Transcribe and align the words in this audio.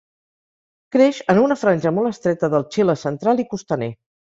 Creix 0.95 1.19
en 1.35 1.41
una 1.43 1.59
franja 1.65 1.93
molt 1.99 2.11
estreta 2.13 2.51
del 2.57 2.67
Xile 2.77 2.99
central 3.05 3.47
i 3.47 3.49
costaner. 3.55 3.95